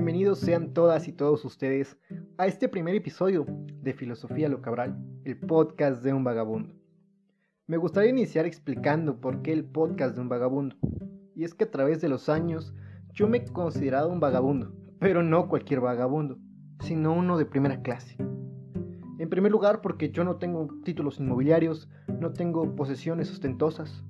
Bienvenidos 0.00 0.38
sean 0.38 0.72
todas 0.72 1.08
y 1.08 1.12
todos 1.12 1.44
ustedes 1.44 1.98
a 2.38 2.46
este 2.46 2.70
primer 2.70 2.94
episodio 2.94 3.44
de 3.82 3.92
Filosofía 3.92 4.48
Lo 4.48 4.62
Cabral, 4.62 4.98
el 5.24 5.36
podcast 5.38 6.02
de 6.02 6.14
un 6.14 6.24
vagabundo. 6.24 6.74
Me 7.66 7.76
gustaría 7.76 8.08
iniciar 8.08 8.46
explicando 8.46 9.20
por 9.20 9.42
qué 9.42 9.52
el 9.52 9.66
podcast 9.66 10.14
de 10.14 10.22
un 10.22 10.30
vagabundo. 10.30 10.74
Y 11.34 11.44
es 11.44 11.52
que 11.52 11.64
a 11.64 11.70
través 11.70 12.00
de 12.00 12.08
los 12.08 12.30
años 12.30 12.74
yo 13.12 13.28
me 13.28 13.36
he 13.36 13.44
considerado 13.44 14.08
un 14.08 14.20
vagabundo, 14.20 14.72
pero 15.00 15.22
no 15.22 15.50
cualquier 15.50 15.80
vagabundo, 15.80 16.38
sino 16.80 17.12
uno 17.12 17.36
de 17.36 17.44
primera 17.44 17.82
clase. 17.82 18.16
En 19.18 19.28
primer 19.28 19.52
lugar 19.52 19.82
porque 19.82 20.10
yo 20.12 20.24
no 20.24 20.36
tengo 20.36 20.66
títulos 20.82 21.20
inmobiliarios, 21.20 21.90
no 22.08 22.32
tengo 22.32 22.74
posesiones 22.74 23.30
ostentosas, 23.30 24.02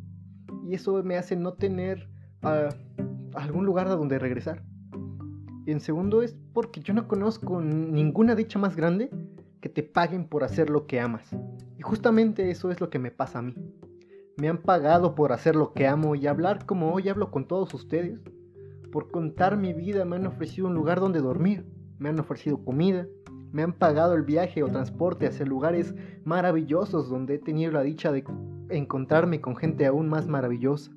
y 0.64 0.75
eso 0.75 1.03
me 1.03 1.17
hace 1.17 1.35
no 1.35 1.54
tener 1.54 2.09
ah, 2.43 2.68
algún 3.35 3.67
lugar 3.67 3.89
a 3.89 3.96
donde 3.96 4.21
regresar. 4.21 4.70
Y 5.67 5.73
en 5.73 5.81
segundo 5.81 6.23
es 6.23 6.37
porque 6.53 6.81
yo 6.81 6.95
no 6.95 7.07
conozco 7.07 7.61
ninguna 7.61 8.35
dicha 8.35 8.59
más 8.59 8.77
grande 8.77 9.11
que 9.61 9.68
te 9.68 9.82
paguen 9.82 10.27
por 10.27 10.45
hacer 10.45 10.71
lo 10.71 10.87
que 10.87 11.01
amas. 11.01 11.31
Y 11.79 11.82
justamente 11.82 12.51
eso 12.51 12.71
es 12.71 12.81
lo 12.81 12.91
que 12.91 12.99
me 12.99 13.11
pasa 13.11 13.41
a 13.41 13.43
mí. 13.43 13.55
Me 14.37 14.49
han 14.49 14.59
pagado 14.59 15.15
por 15.15 15.32
hacer 15.32 15.54
lo 15.54 15.73
que 15.75 15.87
amo 15.87 16.15
y 16.15 16.27
hablar 16.27 16.65
como 16.65 16.93
hoy 16.93 17.09
hablo 17.09 17.31
con 17.31 17.46
todos 17.46 17.75
ustedes. 17.75 18.21
Por 18.91 19.11
contar 19.11 19.57
mi 19.57 19.73
vida 19.73 20.04
me 20.04 20.17
han 20.17 20.27
ofrecido 20.27 20.67
un 20.67 20.75
lugar 20.75 20.99
donde 20.99 21.21
dormir, 21.21 21.67
me 21.99 22.09
han 22.09 22.18
ofrecido 22.18 22.65
comida, 22.65 23.07
me 23.53 23.63
han 23.63 23.73
pagado 23.73 24.15
el 24.15 24.23
viaje 24.23 24.63
o 24.63 24.68
transporte 24.68 25.27
hacia 25.27 25.45
lugares 25.45 25.95
maravillosos 26.25 27.09
donde 27.09 27.35
he 27.35 27.39
tenido 27.39 27.73
la 27.73 27.82
dicha 27.82 28.13
de 28.13 28.25
encontrarme 28.71 29.40
con 29.40 29.57
gente 29.57 29.87
aún 29.87 30.09
más 30.09 30.27
maravillosa. 30.27 30.93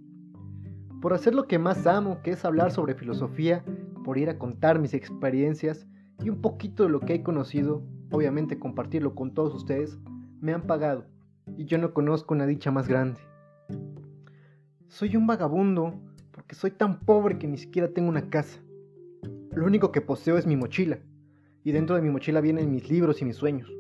Por 1.02 1.14
hacer 1.14 1.36
lo 1.36 1.48
que 1.48 1.60
más 1.60 1.86
amo, 1.86 2.22
que 2.24 2.32
es 2.32 2.46
hablar 2.46 2.72
sobre 2.72 2.96
filosofía, 2.96 3.64
por 4.04 4.18
ir 4.18 4.30
a 4.30 4.38
contar 4.38 4.80
mis 4.80 4.94
experiencias 4.94 5.88
y 6.24 6.30
un 6.30 6.42
poquito 6.42 6.84
de 6.84 6.90
lo 6.90 7.00
que 7.00 7.16
he 7.16 7.24
conocido, 7.24 7.84
obviamente 8.12 8.60
compartirlo 8.60 9.16
con 9.16 9.34
todos 9.34 9.54
ustedes, 9.56 9.98
me 10.40 10.54
han 10.54 10.64
pagado 10.64 11.06
y 11.58 11.66
yo 11.66 11.78
no 11.78 11.94
conozco 11.94 12.34
una 12.34 12.46
dicha 12.46 12.72
más 12.72 12.88
grande. 12.88 13.20
Soy 14.88 15.16
un 15.16 15.26
vagabundo 15.26 16.00
porque 16.32 16.56
soy 16.56 16.72
tan 16.72 17.00
pobre 17.00 17.38
que 17.38 17.48
ni 17.48 17.58
siquiera 17.58 17.94
tengo 17.94 18.10
una 18.10 18.30
casa. 18.30 18.60
Lo 19.54 19.66
único 19.66 19.92
que 19.92 20.02
poseo 20.02 20.38
es 20.38 20.46
mi 20.46 20.56
mochila 20.56 21.00
y 21.64 21.72
dentro 21.72 21.96
de 21.96 22.02
mi 22.02 22.10
mochila 22.10 22.42
vienen 22.42 22.72
mis 22.72 22.90
libros 22.90 23.22
y 23.22 23.26
mis 23.26 23.38
sueños, 23.38 23.72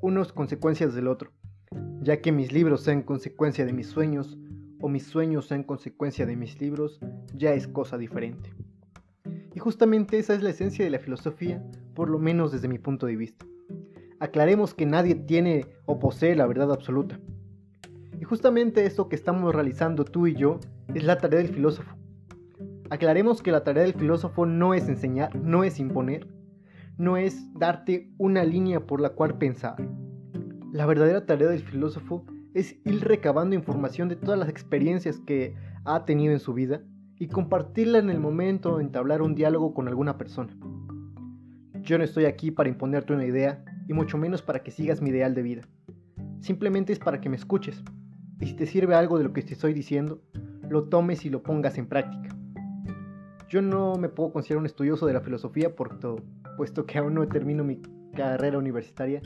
unos 0.00 0.32
consecuencias 0.32 0.94
del 0.94 1.08
otro, 1.08 1.32
ya 2.00 2.20
que 2.20 2.32
mis 2.32 2.52
libros 2.52 2.82
sean 2.82 3.02
consecuencia 3.02 3.66
de 3.66 3.72
mis 3.72 3.88
sueños 3.88 4.38
o 4.80 4.88
mis 4.88 5.04
sueños 5.04 5.46
sean 5.46 5.64
consecuencia 5.64 6.26
de 6.26 6.36
mis 6.36 6.60
libros, 6.60 7.00
ya 7.34 7.52
es 7.54 7.66
cosa 7.66 7.98
diferente. 7.98 8.54
Y 9.58 9.60
justamente 9.60 10.20
esa 10.20 10.34
es 10.34 10.42
la 10.44 10.50
esencia 10.50 10.84
de 10.84 10.90
la 10.92 11.00
filosofía, 11.00 11.60
por 11.96 12.08
lo 12.08 12.20
menos 12.20 12.52
desde 12.52 12.68
mi 12.68 12.78
punto 12.78 13.06
de 13.06 13.16
vista. 13.16 13.44
Aclaremos 14.20 14.72
que 14.72 14.86
nadie 14.86 15.16
tiene 15.16 15.66
o 15.84 15.98
posee 15.98 16.36
la 16.36 16.46
verdad 16.46 16.70
absoluta. 16.70 17.18
Y 18.20 18.22
justamente 18.22 18.86
esto 18.86 19.08
que 19.08 19.16
estamos 19.16 19.52
realizando 19.52 20.04
tú 20.04 20.28
y 20.28 20.36
yo 20.36 20.60
es 20.94 21.02
la 21.02 21.18
tarea 21.18 21.40
del 21.40 21.48
filósofo. 21.48 21.96
Aclaremos 22.88 23.42
que 23.42 23.50
la 23.50 23.64
tarea 23.64 23.82
del 23.82 23.94
filósofo 23.94 24.46
no 24.46 24.74
es 24.74 24.88
enseñar, 24.88 25.34
no 25.34 25.64
es 25.64 25.80
imponer, 25.80 26.28
no 26.96 27.16
es 27.16 27.52
darte 27.52 28.12
una 28.16 28.44
línea 28.44 28.86
por 28.86 29.00
la 29.00 29.10
cual 29.10 29.38
pensar. 29.38 29.74
La 30.70 30.86
verdadera 30.86 31.26
tarea 31.26 31.48
del 31.48 31.64
filósofo 31.64 32.24
es 32.54 32.76
ir 32.84 33.00
recabando 33.00 33.56
información 33.56 34.08
de 34.08 34.14
todas 34.14 34.38
las 34.38 34.50
experiencias 34.50 35.18
que 35.18 35.56
ha 35.84 36.04
tenido 36.04 36.32
en 36.32 36.38
su 36.38 36.54
vida 36.54 36.80
y 37.18 37.28
compartirla 37.28 37.98
en 37.98 38.10
el 38.10 38.20
momento 38.20 38.78
de 38.78 38.84
entablar 38.84 39.22
un 39.22 39.34
diálogo 39.34 39.74
con 39.74 39.88
alguna 39.88 40.18
persona. 40.18 40.56
Yo 41.82 41.98
no 41.98 42.04
estoy 42.04 42.26
aquí 42.26 42.50
para 42.50 42.68
imponerte 42.68 43.12
una 43.12 43.24
idea 43.24 43.64
y 43.88 43.92
mucho 43.92 44.18
menos 44.18 44.42
para 44.42 44.62
que 44.62 44.70
sigas 44.70 45.00
mi 45.00 45.10
ideal 45.10 45.34
de 45.34 45.42
vida. 45.42 45.62
Simplemente 46.40 46.92
es 46.92 46.98
para 46.98 47.20
que 47.20 47.28
me 47.28 47.36
escuches 47.36 47.82
y 48.40 48.46
si 48.46 48.54
te 48.54 48.66
sirve 48.66 48.94
algo 48.94 49.18
de 49.18 49.24
lo 49.24 49.32
que 49.32 49.42
te 49.42 49.54
estoy 49.54 49.72
diciendo, 49.72 50.22
lo 50.68 50.84
tomes 50.84 51.24
y 51.24 51.30
lo 51.30 51.42
pongas 51.42 51.78
en 51.78 51.88
práctica. 51.88 52.36
Yo 53.48 53.62
no 53.62 53.96
me 53.96 54.08
puedo 54.08 54.32
considerar 54.32 54.60
un 54.60 54.66
estudioso 54.66 55.06
de 55.06 55.14
la 55.14 55.22
filosofía 55.22 55.74
por 55.74 55.98
todo, 55.98 56.22
puesto 56.56 56.84
que 56.84 56.98
aún 56.98 57.14
no 57.14 57.26
termino 57.26 57.64
mi 57.64 57.80
carrera 58.14 58.58
universitaria 58.58 59.22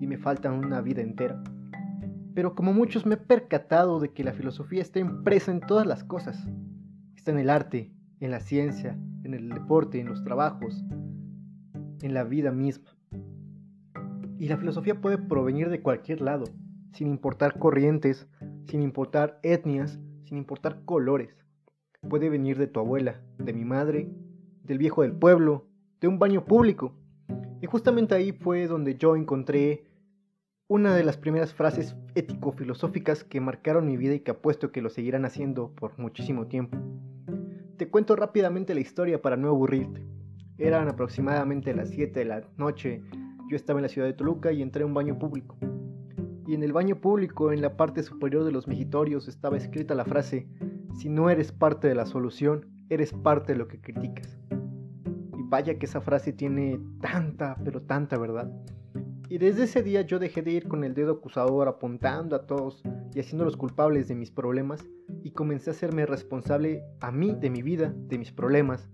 y 0.00 0.06
me 0.06 0.16
falta 0.16 0.50
una 0.50 0.80
vida 0.80 1.02
entera. 1.02 1.42
Pero 2.34 2.54
como 2.54 2.72
muchos 2.72 3.06
me 3.06 3.14
he 3.14 3.18
percatado 3.18 4.00
de 4.00 4.12
que 4.12 4.24
la 4.24 4.32
filosofía 4.32 4.82
está 4.82 4.98
impresa 4.98 5.50
en 5.50 5.60
todas 5.60 5.86
las 5.86 6.04
cosas. 6.04 6.46
En 7.26 7.38
el 7.40 7.50
arte, 7.50 7.90
en 8.20 8.30
la 8.30 8.38
ciencia, 8.38 8.96
en 9.24 9.34
el 9.34 9.48
deporte, 9.48 9.98
en 9.98 10.06
los 10.06 10.22
trabajos, 10.22 10.84
en 12.00 12.14
la 12.14 12.22
vida 12.22 12.52
misma. 12.52 12.96
Y 14.38 14.46
la 14.46 14.56
filosofía 14.56 15.00
puede 15.00 15.18
provenir 15.18 15.68
de 15.68 15.82
cualquier 15.82 16.20
lado, 16.20 16.44
sin 16.92 17.08
importar 17.08 17.58
corrientes, 17.58 18.28
sin 18.66 18.80
importar 18.80 19.40
etnias, 19.42 19.98
sin 20.22 20.38
importar 20.38 20.84
colores. 20.84 21.30
Puede 22.08 22.28
venir 22.28 22.58
de 22.58 22.68
tu 22.68 22.78
abuela, 22.78 23.20
de 23.38 23.52
mi 23.52 23.64
madre, 23.64 24.08
del 24.62 24.78
viejo 24.78 25.02
del 25.02 25.12
pueblo, 25.12 25.66
de 26.00 26.06
un 26.06 26.20
baño 26.20 26.44
público. 26.44 26.94
Y 27.60 27.66
justamente 27.66 28.14
ahí 28.14 28.30
fue 28.30 28.68
donde 28.68 28.94
yo 28.94 29.16
encontré 29.16 29.84
una 30.68 30.96
de 30.96 31.04
las 31.04 31.16
primeras 31.16 31.54
frases 31.54 31.94
ético-filosóficas 32.16 33.22
que 33.22 33.40
marcaron 33.40 33.86
mi 33.86 33.96
vida 33.96 34.14
y 34.14 34.20
que 34.20 34.32
apuesto 34.32 34.72
que 34.72 34.82
lo 34.82 34.90
seguirán 34.90 35.24
haciendo 35.24 35.70
por 35.70 35.96
muchísimo 35.96 36.48
tiempo. 36.48 36.76
Te 37.76 37.88
cuento 37.88 38.16
rápidamente 38.16 38.74
la 38.74 38.80
historia 38.80 39.22
para 39.22 39.36
no 39.36 39.48
aburrirte. 39.48 40.04
Eran 40.58 40.88
aproximadamente 40.88 41.72
las 41.72 41.90
7 41.90 42.18
de 42.18 42.24
la 42.24 42.42
noche, 42.56 43.00
yo 43.48 43.54
estaba 43.54 43.78
en 43.78 43.84
la 43.84 43.88
ciudad 43.88 44.08
de 44.08 44.14
Toluca 44.14 44.50
y 44.50 44.60
entré 44.60 44.82
a 44.82 44.86
un 44.86 44.94
baño 44.94 45.18
público. 45.20 45.56
Y 46.48 46.54
en 46.54 46.64
el 46.64 46.72
baño 46.72 46.96
público, 47.00 47.52
en 47.52 47.60
la 47.60 47.76
parte 47.76 48.02
superior 48.02 48.42
de 48.42 48.50
los 48.50 48.66
mejitorios, 48.66 49.28
estaba 49.28 49.56
escrita 49.56 49.94
la 49.94 50.04
frase, 50.04 50.48
si 50.94 51.08
no 51.08 51.30
eres 51.30 51.52
parte 51.52 51.86
de 51.86 51.94
la 51.94 52.06
solución, 52.06 52.66
eres 52.88 53.12
parte 53.12 53.52
de 53.52 53.58
lo 53.58 53.68
que 53.68 53.80
criticas. 53.80 54.36
Vaya 55.48 55.78
que 55.78 55.86
esa 55.86 56.00
frase 56.00 56.32
tiene 56.32 56.80
tanta, 57.00 57.56
pero 57.62 57.82
tanta 57.82 58.18
verdad. 58.18 58.50
Y 59.28 59.38
desde 59.38 59.64
ese 59.64 59.82
día 59.82 60.02
yo 60.02 60.20
dejé 60.20 60.42
de 60.42 60.52
ir 60.52 60.68
con 60.68 60.84
el 60.84 60.94
dedo 60.94 61.14
acusador 61.14 61.66
apuntando 61.66 62.36
a 62.36 62.46
todos 62.46 62.82
y 63.12 63.18
haciéndolos 63.18 63.56
culpables 63.56 64.06
de 64.06 64.14
mis 64.14 64.30
problemas 64.30 64.86
y 65.24 65.32
comencé 65.32 65.70
a 65.70 65.72
hacerme 65.72 66.06
responsable 66.06 66.84
a 67.00 67.10
mí 67.10 67.34
de 67.34 67.50
mi 67.50 67.62
vida, 67.62 67.92
de 67.96 68.18
mis 68.18 68.30
problemas, 68.30 68.88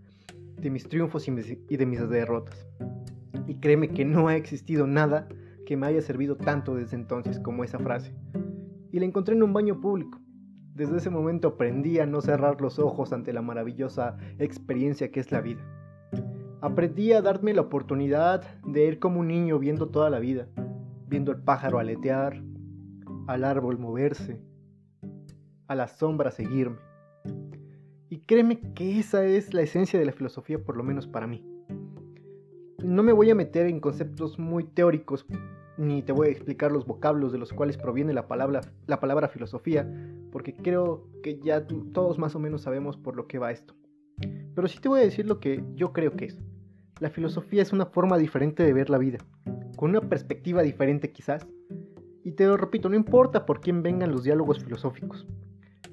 de 0.57 0.71
mis 0.71 0.89
triunfos 0.89 1.29
y 1.29 1.77
de 1.77 1.87
mis 1.87 2.09
derrotas. 2.09 2.67
Y 3.47 3.57
créeme 3.57 3.89
que 3.89 4.07
no 4.07 4.29
ha 4.29 4.37
existido 4.37 4.87
nada 4.87 5.29
que 5.67 5.77
me 5.77 5.87
haya 5.87 6.01
servido 6.01 6.37
tanto 6.37 6.75
desde 6.75 6.97
entonces 6.97 7.39
como 7.39 7.63
esa 7.63 7.79
frase. 7.79 8.15
Y 8.91 9.01
la 9.01 9.05
encontré 9.05 9.35
en 9.35 9.43
un 9.43 9.53
baño 9.53 9.81
público. 9.81 10.19
Desde 10.75 10.97
ese 10.97 11.11
momento 11.11 11.49
aprendí 11.49 11.99
a 11.99 12.07
no 12.07 12.23
cerrar 12.23 12.63
los 12.63 12.79
ojos 12.79 13.13
ante 13.13 13.35
la 13.35 13.43
maravillosa 13.43 14.17
experiencia 14.39 15.11
que 15.11 15.21
es 15.21 15.31
la 15.31 15.43
vida. 15.43 15.63
Aprendí 16.63 17.13
a 17.13 17.23
darme 17.23 17.53
la 17.55 17.63
oportunidad 17.63 18.61
de 18.63 18.87
ir 18.87 19.01
como 19.01 19.19
un 19.19 19.27
niño 19.27 19.59
viendo 19.59 19.89
toda 19.89 20.11
la 20.11 20.21
vida, 20.21 20.47
viendo 21.09 21.33
el 21.33 21.43
pájaro 21.43 21.81
aletear, 21.81 22.41
al 23.27 23.43
árbol 23.43 23.81
moverse, 23.81 24.41
a 25.67 25.75
la 25.75 25.89
sombra 25.89 26.31
seguirme. 26.31 26.77
Y 28.09 28.21
créeme 28.21 28.61
que 28.75 29.01
esa 29.01 29.25
es 29.25 29.53
la 29.53 29.63
esencia 29.63 29.99
de 29.99 30.07
la 30.07 30.13
filosofía, 30.13 30.63
por 30.63 30.77
lo 30.77 30.85
menos 30.85 31.09
para 31.09 31.27
mí. 31.27 31.45
No 32.85 33.03
me 33.03 33.13
voy 33.13 33.29
a 33.31 33.35
meter 33.35 33.67
en 33.67 33.81
conceptos 33.81 34.39
muy 34.39 34.63
teóricos, 34.63 35.27
ni 35.77 36.01
te 36.03 36.13
voy 36.13 36.29
a 36.29 36.31
explicar 36.31 36.71
los 36.71 36.87
vocablos 36.87 37.33
de 37.33 37.39
los 37.39 37.53
cuales 37.53 37.77
proviene 37.77 38.13
la 38.13 38.29
palabra, 38.29 38.61
la 38.87 39.01
palabra 39.01 39.27
filosofía, 39.27 39.93
porque 40.31 40.55
creo 40.55 41.09
que 41.25 41.41
ya 41.41 41.67
todos 41.67 42.21
más 42.21 42.37
o 42.37 42.39
menos 42.39 42.63
sabemos 42.63 42.97
por 42.97 43.17
lo 43.17 43.27
que 43.27 43.41
va 43.41 43.51
esto. 43.51 43.75
Pero 44.55 44.69
sí 44.69 44.79
te 44.79 44.89
voy 44.89 45.01
a 45.01 45.05
decir 45.05 45.27
lo 45.27 45.41
que 45.41 45.65
yo 45.75 45.93
creo 45.93 46.13
que 46.13 46.27
es. 46.27 46.41
La 47.01 47.11
filosofía 47.11 47.63
es 47.63 47.73
una 47.73 47.87
forma 47.87 48.19
diferente 48.19 48.63
de 48.63 48.73
ver 48.73 48.91
la 48.91 48.99
vida, 48.99 49.19
con 49.77 49.91
una 49.91 50.01
perspectiva 50.01 50.63
diferente 50.63 51.11
quizás. 51.11 51.47
Y 52.25 52.33
te 52.33 52.47
lo 52.47 52.57
repito, 52.57 52.89
no 52.89 52.97
importa 52.97 53.47
por 53.47 53.61
quién 53.61 53.83
vengan 53.83 54.13
los 54.13 54.25
diálogos 54.25 54.63
filosóficos. 54.63 55.27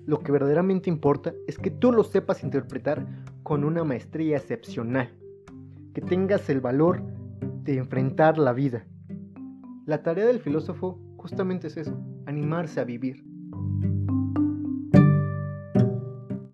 Lo 0.06 0.20
que 0.20 0.32
verdaderamente 0.32 0.90
importa 0.90 1.34
es 1.48 1.58
que 1.58 1.72
tú 1.72 1.92
lo 1.92 2.04
sepas 2.04 2.44
interpretar 2.44 3.06
con 3.44 3.64
una 3.64 3.84
maestría 3.84 4.38
excepcional, 4.38 5.12
que 5.94 6.02
tengas 6.02 6.50
el 6.50 6.62
valor 6.62 7.02
de 7.64 7.78
enfrentar 7.78 8.38
la 8.38 8.54
vida. 8.54 8.86
La 9.86 10.04
tarea 10.04 10.26
del 10.26 10.40
filósofo 10.40 11.00
justamente 11.18 11.68
es 11.68 11.78
eso, 11.78 12.00
animarse 12.26 12.80
a 12.80 12.84
vivir, 12.84 13.24